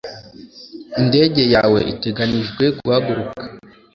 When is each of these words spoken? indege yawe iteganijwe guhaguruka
indege 1.01 1.41
yawe 1.55 1.79
iteganijwe 1.93 2.63
guhaguruka 2.79 3.41